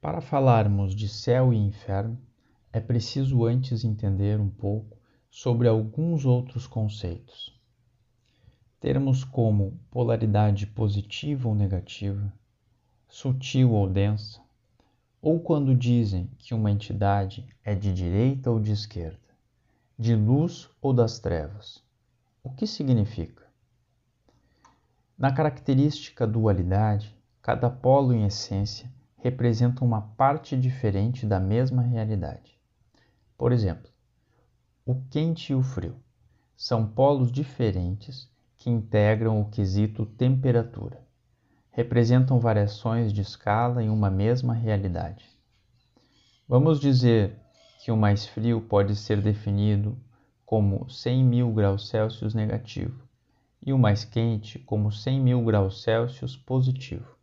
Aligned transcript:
Para 0.00 0.22
falarmos 0.22 0.94
de 0.94 1.06
céu 1.06 1.52
e 1.52 1.58
inferno, 1.58 2.18
é 2.72 2.80
preciso 2.80 3.44
antes 3.44 3.84
entender 3.84 4.40
um 4.40 4.48
pouco 4.48 4.96
sobre 5.28 5.68
alguns 5.68 6.24
outros 6.24 6.66
conceitos. 6.66 7.54
Termos 8.80 9.24
como 9.24 9.78
polaridade 9.90 10.66
positiva 10.66 11.46
ou 11.46 11.54
negativa, 11.54 12.32
sutil 13.06 13.72
ou 13.72 13.86
densa, 13.86 14.40
ou 15.20 15.38
quando 15.38 15.76
dizem 15.76 16.30
que 16.38 16.54
uma 16.54 16.70
entidade 16.70 17.46
é 17.62 17.74
de 17.74 17.92
direita 17.92 18.50
ou 18.50 18.58
de 18.58 18.72
esquerda, 18.72 19.20
de 19.98 20.16
luz 20.16 20.70
ou 20.80 20.94
das 20.94 21.18
trevas. 21.18 21.84
O 22.42 22.48
que 22.48 22.66
significa? 22.66 23.46
Na 25.18 25.30
característica 25.30 26.26
dualidade, 26.26 27.14
cada 27.42 27.68
polo 27.68 28.14
em 28.14 28.24
essência 28.24 28.90
representa 29.22 29.84
uma 29.84 30.00
parte 30.00 30.56
diferente 30.56 31.26
da 31.26 31.38
mesma 31.38 31.82
realidade. 31.82 32.58
Por 33.36 33.52
exemplo, 33.52 33.90
o 34.84 34.94
quente 35.10 35.52
e 35.52 35.54
o 35.54 35.62
frio 35.62 35.96
são 36.56 36.86
polos 36.86 37.30
diferentes 37.30 38.28
que 38.56 38.68
integram 38.68 39.40
o 39.40 39.48
quesito 39.48 40.04
temperatura. 40.04 41.00
Representam 41.70 42.40
variações 42.40 43.12
de 43.12 43.20
escala 43.20 43.82
em 43.82 43.88
uma 43.88 44.10
mesma 44.10 44.52
realidade. 44.52 45.24
Vamos 46.48 46.80
dizer 46.80 47.38
que 47.82 47.90
o 47.90 47.96
mais 47.96 48.26
frio 48.26 48.60
pode 48.60 48.96
ser 48.96 49.22
definido 49.22 49.96
como 50.44 50.90
100 50.90 51.24
mil 51.24 51.52
graus 51.52 51.88
Celsius 51.88 52.34
negativo 52.34 53.08
e 53.64 53.72
o 53.72 53.78
mais 53.78 54.04
quente 54.04 54.58
como 54.58 54.90
100 54.90 55.20
mil 55.20 55.44
graus 55.44 55.82
Celsius 55.82 56.36
positivo. 56.36 57.19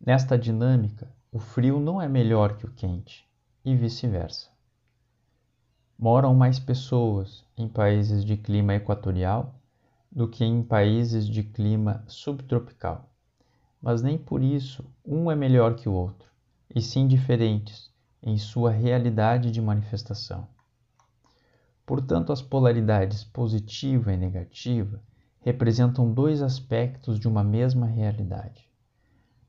Nesta 0.00 0.38
dinâmica, 0.38 1.12
o 1.32 1.40
frio 1.40 1.80
não 1.80 2.00
é 2.00 2.08
melhor 2.08 2.56
que 2.56 2.64
o 2.64 2.72
quente 2.72 3.28
e 3.64 3.74
vice-versa. 3.74 4.48
Moram 5.98 6.32
mais 6.34 6.60
pessoas 6.60 7.44
em 7.56 7.68
países 7.68 8.24
de 8.24 8.36
clima 8.36 8.74
equatorial 8.74 9.60
do 10.10 10.28
que 10.28 10.44
em 10.44 10.62
países 10.62 11.26
de 11.26 11.42
clima 11.42 12.04
subtropical, 12.06 13.10
mas 13.82 14.00
nem 14.00 14.16
por 14.16 14.40
isso 14.40 14.84
um 15.04 15.30
é 15.32 15.34
melhor 15.34 15.74
que 15.74 15.88
o 15.88 15.92
outro, 15.92 16.30
e 16.72 16.80
sim 16.80 17.08
diferentes 17.08 17.92
em 18.22 18.38
sua 18.38 18.70
realidade 18.70 19.50
de 19.50 19.60
manifestação. 19.60 20.48
Portanto, 21.84 22.32
as 22.32 22.40
polaridades 22.40 23.24
positiva 23.24 24.12
e 24.12 24.16
negativa 24.16 25.02
representam 25.40 26.12
dois 26.12 26.40
aspectos 26.40 27.18
de 27.18 27.26
uma 27.26 27.42
mesma 27.42 27.86
realidade. 27.86 28.67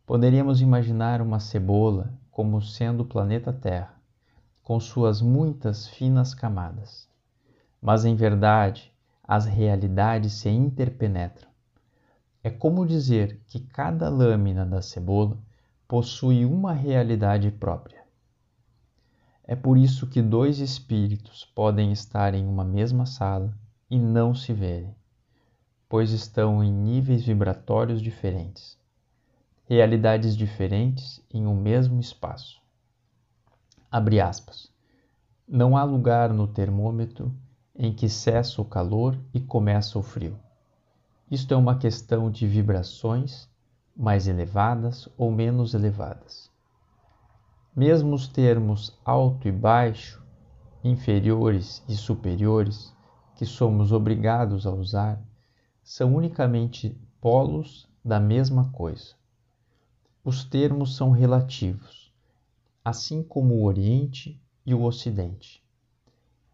Poderíamos 0.09 0.59
imaginar 0.59 1.21
uma 1.21 1.39
cebola 1.39 2.11
como 2.31 2.59
sendo 2.63 3.01
o 3.01 3.05
planeta 3.05 3.53
Terra, 3.53 3.93
com 4.63 4.79
suas 4.79 5.21
muitas 5.21 5.87
finas 5.87 6.33
camadas. 6.33 7.07
Mas 7.79 8.05
em 8.05 8.15
verdade, 8.15 8.91
as 9.23 9.45
realidades 9.45 10.33
se 10.33 10.49
interpenetram. 10.49 11.47
É 12.43 12.49
como 12.49 12.87
dizer 12.87 13.39
que 13.45 13.59
cada 13.59 14.09
lâmina 14.09 14.65
da 14.65 14.81
cebola 14.81 15.37
possui 15.87 16.43
uma 16.43 16.73
realidade 16.73 17.51
própria. 17.51 18.03
É 19.43 19.55
por 19.55 19.77
isso 19.77 20.07
que 20.07 20.23
dois 20.23 20.57
espíritos 20.57 21.45
podem 21.53 21.91
estar 21.91 22.33
em 22.33 22.47
uma 22.47 22.65
mesma 22.65 23.05
sala 23.05 23.55
e 23.87 23.99
não 23.99 24.33
se 24.33 24.53
verem, 24.53 24.95
pois 25.87 26.09
estão 26.09 26.63
em 26.63 26.73
níveis 26.73 27.23
vibratórios 27.23 28.01
diferentes 28.01 28.78
realidades 29.69 30.35
diferentes 30.35 31.23
em 31.31 31.45
um 31.45 31.53
mesmo 31.53 31.99
espaço. 31.99 32.59
Abre 33.91 34.19
aspas. 34.19 34.71
Não 35.47 35.77
há 35.77 35.83
lugar 35.83 36.33
no 36.33 36.47
termômetro 36.47 37.31
em 37.75 37.93
que 37.93 38.09
cessa 38.09 38.59
o 38.63 38.65
calor 38.65 39.15
e 39.31 39.39
começa 39.39 39.99
o 39.99 40.01
frio. 40.01 40.39
Isto 41.29 41.53
é 41.53 41.57
uma 41.57 41.77
questão 41.77 42.31
de 42.31 42.47
vibrações 42.47 43.47
mais 43.95 44.27
elevadas 44.27 45.07
ou 45.15 45.31
menos 45.31 45.75
elevadas. 45.75 46.49
Mesmo 47.75 48.15
os 48.15 48.27
termos 48.27 48.99
alto 49.05 49.47
e 49.47 49.51
baixo, 49.51 50.19
inferiores 50.83 51.83
e 51.87 51.95
superiores, 51.95 52.91
que 53.35 53.45
somos 53.45 53.91
obrigados 53.91 54.65
a 54.65 54.71
usar, 54.71 55.21
são 55.83 56.15
unicamente 56.15 56.99
polos 57.21 57.87
da 58.03 58.19
mesma 58.19 58.71
coisa. 58.71 59.18
Os 60.21 60.43
termos 60.43 60.97
são 60.97 61.11
relativos, 61.11 62.13
assim 62.83 63.23
como 63.23 63.55
o 63.55 63.63
Oriente 63.63 64.37
e 64.65 64.73
o 64.73 64.83
Ocidente. 64.83 65.63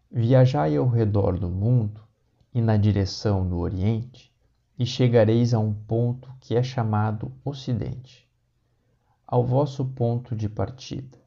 Viajai 0.08 0.76
ao 0.76 0.88
redor 0.88 1.36
do 1.36 1.48
mundo 1.48 2.00
e 2.54 2.60
na 2.60 2.76
direção 2.76 3.46
do 3.46 3.58
Oriente, 3.58 4.32
e 4.78 4.86
chegareis 4.86 5.52
a 5.52 5.58
um 5.58 5.74
ponto 5.74 6.32
que 6.40 6.54
é 6.54 6.62
chamado 6.62 7.32
Ocidente, 7.44 8.30
ao 9.26 9.44
vosso 9.44 9.84
ponto 9.84 10.36
de 10.36 10.48
partida, 10.48 11.18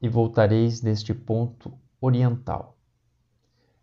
e 0.00 0.08
voltareis 0.08 0.80
deste 0.80 1.12
ponto 1.12 1.76
oriental. 2.00 2.76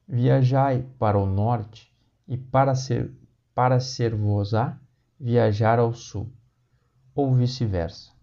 Viajai 0.08 0.86
para 0.98 1.20
o 1.20 1.26
norte 1.26 1.94
e 2.26 2.38
para 2.38 2.74
ser 2.76 3.14
para 3.54 3.82
ser-vos-á 3.82 4.80
viajar 5.20 5.80
ao 5.80 5.94
sul 5.94 6.32
ou 7.19 7.35
vice-versa. 7.35 8.13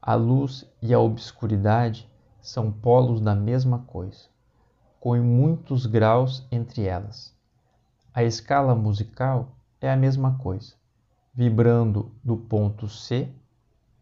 A 0.00 0.14
luz 0.14 0.70
e 0.82 0.92
a 0.92 1.00
obscuridade 1.00 2.06
são 2.42 2.70
polos 2.70 3.22
da 3.22 3.34
mesma 3.34 3.78
coisa, 3.86 4.28
com 5.00 5.16
muitos 5.16 5.86
graus 5.86 6.46
entre 6.52 6.84
elas. 6.84 7.34
A 8.12 8.22
escala 8.22 8.74
musical 8.74 9.56
é 9.80 9.90
a 9.90 9.96
mesma 9.96 10.36
coisa, 10.36 10.74
vibrando 11.32 12.12
do 12.22 12.36
ponto 12.36 12.86
C, 12.86 13.32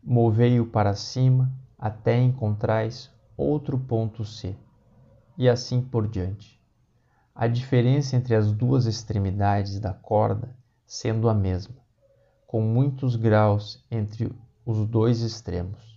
movei-o 0.03 0.67
para 0.67 0.97
cima 0.97 1.53
até 1.79 2.21
encontrais 2.21 3.13
outro 3.37 3.79
ponto 3.79 4.25
C, 4.25 4.57
e 5.39 5.49
assim 5.49 5.81
por 5.81 6.09
diante. 6.09 6.61
A 7.33 7.47
diferença 7.47 8.17
entre 8.17 8.35
as 8.35 8.51
duas 8.51 8.87
extremidades 8.87 9.79
da 9.79 9.93
corda 9.93 10.57
sendo 10.85 11.29
a 11.29 11.35
mesma 11.35 11.81
com 12.51 12.61
muitos 12.61 13.15
graus 13.15 13.81
entre 13.89 14.35
os 14.67 14.85
dois 14.85 15.21
extremos. 15.21 15.97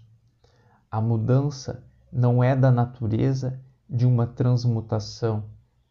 A 0.91 1.01
mudança 1.01 1.83
não 2.11 2.43
é 2.43 2.55
da 2.55 2.69
natureza 2.69 3.59
de 3.89 4.05
uma 4.05 4.27
transmutação 4.27 5.45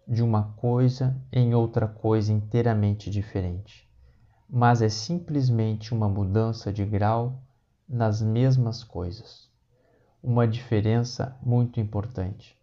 de 0.06 0.22
uma 0.22 0.52
coisa 0.52 1.20
em 1.32 1.52
outra 1.52 1.88
coisa 1.88 2.32
inteiramente 2.32 3.10
diferente, 3.10 3.90
mas 4.48 4.80
é 4.82 4.88
simplesmente 4.88 5.92
uma 5.92 6.08
mudança 6.08 6.72
de 6.72 6.84
grau 6.84 7.42
nas 7.88 8.22
mesmas 8.22 8.84
coisas. 8.84 9.50
Uma 10.22 10.46
diferença 10.46 11.36
muito 11.42 11.80
importante. 11.80 12.56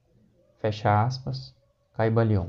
Fecha 0.61 1.03
aspas, 1.03 1.53
Caibalion. 1.95 2.47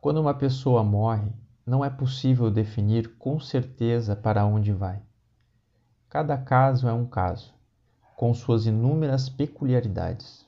Quando 0.00 0.20
uma 0.20 0.34
pessoa 0.34 0.82
morre, 0.82 1.30
não 1.66 1.84
é 1.84 1.90
possível 1.90 2.48
definir 2.48 3.16
com 3.16 3.40
certeza 3.40 4.14
para 4.14 4.46
onde 4.46 4.72
vai. 4.72 5.02
Cada 6.08 6.38
caso 6.38 6.88
é 6.88 6.92
um 6.92 7.04
caso, 7.04 7.52
com 8.14 8.32
suas 8.32 8.66
inúmeras 8.66 9.28
peculiaridades, 9.28 10.46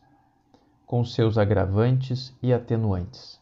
com 0.86 1.04
seus 1.04 1.36
agravantes 1.36 2.32
e 2.40 2.52
atenuantes. 2.52 3.40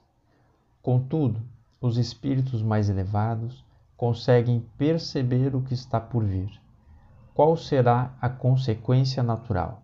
Contudo, 0.81 1.43
os 1.79 1.99
espíritos 1.99 2.63
mais 2.63 2.89
elevados 2.89 3.63
conseguem 3.95 4.61
perceber 4.79 5.55
o 5.55 5.61
que 5.61 5.75
está 5.75 6.01
por 6.01 6.25
vir. 6.25 6.51
Qual 7.35 7.55
será 7.59 8.17
a 8.23 8.31
consequência 8.31 9.23
natural? 9.23 9.83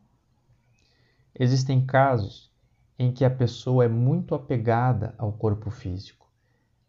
Existem 1.39 1.85
casos 1.85 2.51
em 2.99 3.13
que 3.13 3.23
a 3.23 3.31
pessoa 3.31 3.85
é 3.85 3.89
muito 3.89 4.35
apegada 4.35 5.15
ao 5.19 5.33
corpo 5.33 5.71
físico 5.71 6.22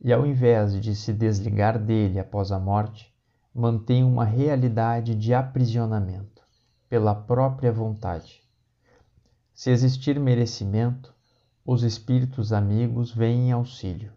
e 0.03 0.11
ao 0.11 0.25
invés 0.25 0.77
de 0.81 0.93
se 0.93 1.13
desligar 1.13 1.79
dele 1.79 2.19
após 2.19 2.51
a 2.51 2.59
morte, 2.59 3.15
mantém 3.55 4.03
uma 4.03 4.25
realidade 4.25 5.15
de 5.15 5.33
aprisionamento 5.33 6.43
pela 6.89 7.15
própria 7.15 7.71
vontade. 7.71 8.43
Se 9.53 9.71
existir 9.71 10.19
merecimento, 10.19 11.15
os 11.65 11.83
espíritos 11.83 12.51
amigos 12.51 13.13
vêm 13.13 13.47
em 13.47 13.51
auxílio. 13.53 14.11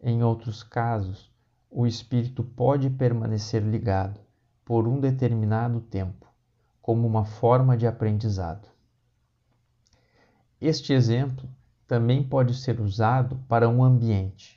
Em 0.00 0.22
outros 0.22 0.62
casos, 0.62 1.30
o 1.70 1.86
espírito 1.86 2.42
pode 2.42 2.88
permanecer 2.88 3.62
ligado 3.62 4.18
por 4.64 4.88
um 4.88 4.98
determinado 4.98 5.78
tempo, 5.80 6.26
como 6.80 7.06
uma 7.06 7.26
forma 7.26 7.76
de 7.76 7.86
aprendizado. 7.86 8.66
Este 10.58 10.94
exemplo 10.94 11.46
também 11.86 12.22
pode 12.22 12.54
ser 12.54 12.80
usado 12.80 13.36
para 13.46 13.68
um 13.68 13.84
ambiente 13.84 14.56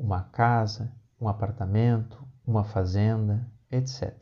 uma 0.00 0.22
casa, 0.22 0.90
um 1.20 1.28
apartamento, 1.28 2.26
uma 2.46 2.64
fazenda, 2.64 3.46
etc. 3.70 4.16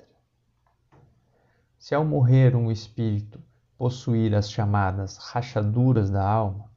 Se 1.78 1.94
ao 1.94 2.04
morrer 2.04 2.56
um 2.56 2.68
espírito 2.68 3.40
possuir 3.78 4.34
as 4.34 4.50
chamadas 4.50 5.16
rachaduras 5.18 6.10
da 6.10 6.28
alma, 6.28 6.68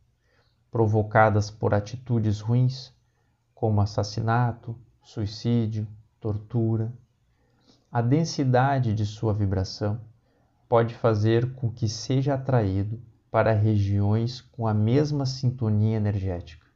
provocadas 0.70 1.50
por 1.50 1.74
atitudes 1.74 2.42
ruins, 2.42 2.94
como 3.56 3.82
assassinato, 3.82 4.80
suicídio, 5.02 5.88
tortura, 6.20 6.94
a 7.92 8.04
densidade 8.04 8.94
de 8.94 9.06
sua 9.08 9.34
vibração 9.34 10.00
pode 10.70 10.94
fazer 10.94 11.56
com 11.56 11.72
que 11.72 11.90
seja 11.90 12.36
atraído 12.36 13.02
para 13.32 13.52
regiões 13.52 14.42
com 14.42 14.68
a 14.68 14.76
mesma 14.76 15.26
sintonia 15.26 15.98
energética, 15.98 16.71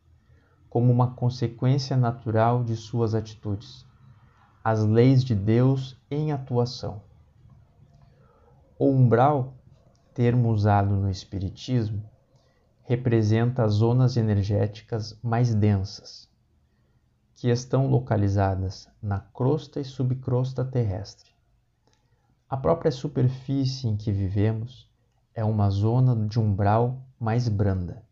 como 0.75 0.91
uma 0.91 1.11
consequência 1.11 1.95
natural 1.95 2.61
de 2.61 2.75
suas 2.75 3.15
atitudes, 3.15 3.85
as 4.61 4.83
leis 4.83 5.23
de 5.23 5.33
Deus 5.33 5.97
em 6.11 6.33
atuação. 6.33 7.01
O 8.77 8.89
umbral, 8.89 9.53
termo 10.13 10.49
usado 10.49 10.93
no 10.97 11.09
Espiritismo, 11.09 12.03
representa 12.83 13.63
as 13.63 13.75
zonas 13.75 14.17
energéticas 14.17 15.17
mais 15.23 15.55
densas, 15.55 16.29
que 17.35 17.47
estão 17.47 17.87
localizadas 17.87 18.89
na 19.01 19.21
crosta 19.21 19.79
e 19.79 19.85
subcrosta 19.85 20.65
terrestre. 20.65 21.31
A 22.49 22.57
própria 22.57 22.91
superfície 22.91 23.87
em 23.87 23.95
que 23.95 24.11
vivemos 24.11 24.91
é 25.33 25.45
uma 25.45 25.69
zona 25.69 26.27
de 26.27 26.37
umbral 26.37 27.01
mais 27.17 27.47
branda. 27.47 28.04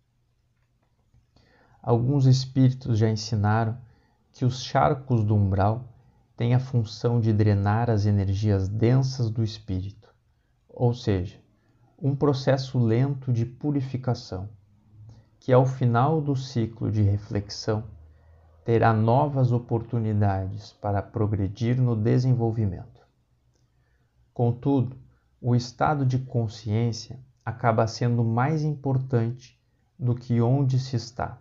Alguns 1.83 2.25
espíritos 2.25 2.97
já 2.97 3.09
ensinaram 3.09 3.77
que 4.31 4.45
os 4.45 4.63
charcos 4.63 5.23
do 5.23 5.35
umbral 5.35 5.83
têm 6.35 6.55
a 6.55 6.59
função 6.59 7.19
de 7.19 7.31
drenar 7.31 7.91
as 7.91 8.07
energias 8.07 8.67
densas 8.67 9.29
do 9.29 9.43
espírito 9.43 10.03
ou 10.73 10.91
seja, 10.91 11.39
um 12.01 12.15
processo 12.15 12.79
lento 12.79 13.31
de 13.31 13.45
purificação, 13.45 14.49
que 15.39 15.53
ao 15.53 15.65
final 15.65 16.19
do 16.19 16.35
ciclo 16.35 16.91
de 16.91 17.03
reflexão 17.03 17.83
terá 18.65 18.91
novas 18.91 19.51
oportunidades 19.51 20.73
para 20.73 21.01
progredir 21.01 21.79
no 21.79 21.95
desenvolvimento. 21.95 23.05
Contudo, 24.33 24.97
o 25.39 25.55
estado 25.55 26.05
de 26.05 26.17
consciência 26.17 27.19
acaba 27.45 27.85
sendo 27.85 28.23
mais 28.23 28.63
importante 28.63 29.61
do 29.99 30.15
que 30.15 30.41
onde 30.41 30.79
se 30.79 30.95
está. 30.95 31.37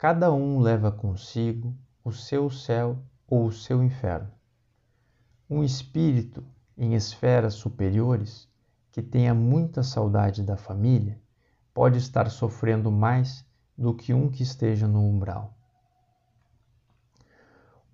Cada 0.00 0.32
um 0.32 0.60
leva 0.60 0.90
consigo 0.90 1.76
o 2.02 2.10
seu 2.10 2.48
céu 2.48 3.04
ou 3.28 3.44
o 3.44 3.52
seu 3.52 3.84
inferno. 3.84 4.32
Um 5.48 5.62
espírito 5.62 6.42
em 6.74 6.94
esferas 6.94 7.52
superiores 7.52 8.48
que 8.90 9.02
tenha 9.02 9.34
muita 9.34 9.82
saudade 9.82 10.42
da 10.42 10.56
família 10.56 11.20
pode 11.74 11.98
estar 11.98 12.30
sofrendo 12.30 12.90
mais 12.90 13.44
do 13.76 13.92
que 13.94 14.14
um 14.14 14.30
que 14.30 14.42
esteja 14.42 14.88
no 14.88 15.06
umbral. 15.06 15.54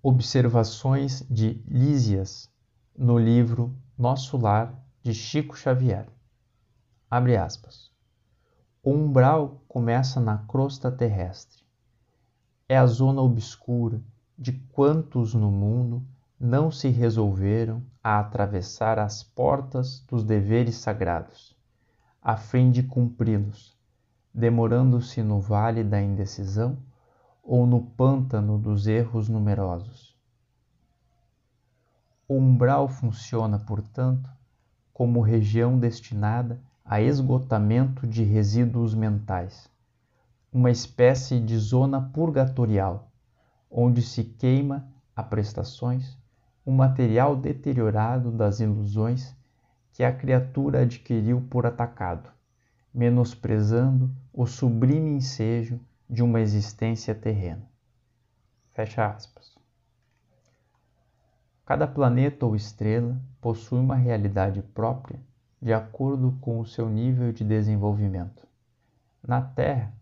Observações 0.01 1.27
de 1.29 1.61
Lísias 1.67 2.49
no 2.97 3.19
livro 3.19 3.75
Nosso 3.97 4.37
Lar 4.37 4.81
de 5.03 5.13
Chico 5.13 5.57
Xavier. 5.57 6.07
Abre 7.11 7.35
aspas. 7.35 7.91
O 8.81 8.93
umbral 8.93 9.61
começa 9.67 10.21
na 10.21 10.37
crosta 10.37 10.89
terrestre. 10.89 11.66
É 12.69 12.77
a 12.77 12.85
zona 12.85 13.21
obscura 13.21 14.01
de 14.37 14.51
quantos 14.51 15.33
no 15.33 15.49
mundo 15.49 16.03
não 16.37 16.69
se 16.69 16.89
resolveram 16.89 17.81
a 18.03 18.19
atravessar 18.19 18.99
as 18.99 19.23
portas 19.23 20.03
dos 20.05 20.21
deveres 20.21 20.75
sagrados, 20.75 21.55
a 22.21 22.35
fim 22.35 22.69
de 22.69 22.83
cumpri-los, 22.83 23.73
demorando-se 24.33 25.23
no 25.23 25.39
vale 25.39 25.81
da 25.81 26.01
indecisão 26.01 26.77
ou 27.41 27.65
no 27.65 27.81
pântano 27.81 28.59
dos 28.59 28.85
erros 28.85 29.29
numerosos. 29.29 30.13
O 32.27 32.35
umbral 32.35 32.89
funciona, 32.89 33.57
portanto, 33.57 34.29
como 34.93 35.21
região 35.21 35.79
destinada 35.79 36.59
a 36.83 36.99
esgotamento 36.99 38.05
de 38.05 38.25
resíduos 38.25 38.93
mentais, 38.93 39.69
uma 40.57 40.71
espécie 40.71 41.39
de 41.39 41.55
zona 41.55 42.01
purgatorial, 42.01 43.11
onde 43.69 44.01
se 44.01 44.23
queima 44.23 44.91
a 45.15 45.21
prestações 45.21 46.17
o 46.65 46.71
material 46.71 47.35
deteriorado 47.35 48.31
das 48.31 48.59
ilusões 48.59 49.35
que 49.93 50.03
a 50.03 50.11
criatura 50.11 50.81
adquiriu 50.81 51.45
por 51.47 51.67
atacado, 51.67 52.31
menosprezando 52.91 54.09
o 54.33 54.47
sublime 54.47 55.11
ensejo 55.11 55.79
de 56.09 56.23
uma 56.23 56.41
existência 56.41 57.13
terrena. 57.13 57.69
Fecha 58.73 59.05
aspas. 59.05 59.55
Cada 61.67 61.87
planeta 61.87 62.47
ou 62.47 62.55
estrela 62.55 63.21
possui 63.39 63.77
uma 63.77 63.95
realidade 63.95 64.63
própria 64.63 65.19
de 65.61 65.71
acordo 65.71 66.35
com 66.41 66.59
o 66.59 66.65
seu 66.65 66.89
nível 66.89 67.31
de 67.31 67.43
desenvolvimento. 67.43 68.47
Na 69.21 69.39
Terra, 69.39 69.93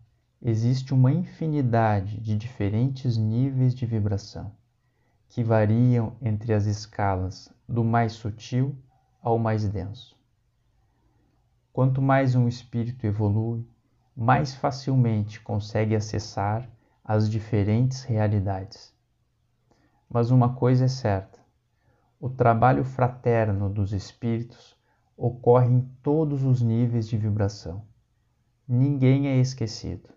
existe 0.48 0.94
uma 0.94 1.10
infinidade 1.10 2.20
de 2.20 2.36
diferentes 2.36 3.16
níveis 3.16 3.74
de 3.74 3.84
vibração 3.84 4.52
que 5.28 5.42
variam 5.42 6.16
entre 6.22 6.54
as 6.54 6.66
escalas 6.66 7.52
do 7.68 7.82
mais 7.82 8.12
sutil 8.12 8.78
ao 9.20 9.40
mais 9.40 9.68
denso. 9.68 10.16
Quanto 11.72 12.00
mais 12.00 12.36
um 12.36 12.46
espírito 12.46 13.04
evolui, 13.04 13.68
mais 14.16 14.54
facilmente 14.54 15.40
consegue 15.40 15.96
acessar 15.96 16.70
as 17.04 17.28
diferentes 17.28 18.04
realidades. 18.04 18.94
Mas 20.08 20.30
uma 20.30 20.54
coisa 20.54 20.84
é 20.84 20.88
certa: 20.88 21.40
o 22.20 22.30
trabalho 22.30 22.84
fraterno 22.84 23.68
dos 23.68 23.92
espíritos 23.92 24.76
ocorre 25.16 25.72
em 25.72 25.80
todos 26.04 26.44
os 26.44 26.62
níveis 26.62 27.08
de 27.08 27.16
vibração. 27.16 27.84
Ninguém 28.68 29.26
é 29.26 29.38
esquecido. 29.38 30.15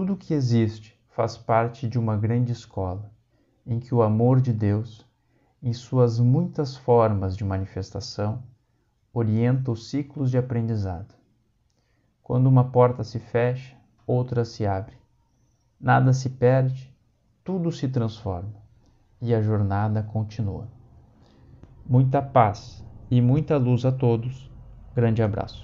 Tudo 0.00 0.14
o 0.14 0.16
que 0.16 0.32
existe 0.32 0.98
faz 1.10 1.36
parte 1.36 1.86
de 1.86 1.98
uma 1.98 2.16
grande 2.16 2.52
escola 2.52 3.12
em 3.66 3.78
que 3.78 3.94
o 3.94 4.00
amor 4.00 4.40
de 4.40 4.50
Deus, 4.50 5.06
em 5.62 5.74
suas 5.74 6.18
muitas 6.18 6.74
formas 6.74 7.36
de 7.36 7.44
manifestação, 7.44 8.42
orienta 9.12 9.70
os 9.70 9.90
ciclos 9.90 10.30
de 10.30 10.38
aprendizado. 10.38 11.14
Quando 12.22 12.46
uma 12.46 12.64
porta 12.64 13.04
se 13.04 13.18
fecha, 13.18 13.76
outra 14.06 14.42
se 14.42 14.66
abre. 14.66 14.96
Nada 15.78 16.14
se 16.14 16.30
perde, 16.30 16.90
tudo 17.44 17.70
se 17.70 17.86
transforma 17.86 18.54
e 19.20 19.34
a 19.34 19.42
jornada 19.42 20.02
continua. 20.02 20.66
Muita 21.84 22.22
paz 22.22 22.82
e 23.10 23.20
muita 23.20 23.58
luz 23.58 23.84
a 23.84 23.92
todos. 23.92 24.50
Grande 24.94 25.22
abraço. 25.22 25.58